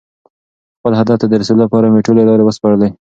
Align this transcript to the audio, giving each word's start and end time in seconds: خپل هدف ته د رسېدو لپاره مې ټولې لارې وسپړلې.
خپل 0.77 0.93
هدف 0.99 1.17
ته 1.21 1.25
د 1.27 1.33
رسېدو 1.41 1.63
لپاره 1.65 1.85
مې 1.91 2.05
ټولې 2.07 2.23
لارې 2.29 2.43
وسپړلې. 2.45 2.89